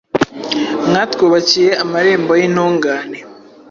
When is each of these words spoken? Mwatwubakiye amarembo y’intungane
Mwatwubakiye 0.87 1.69
amarembo 1.83 2.31
y’intungane 2.41 3.17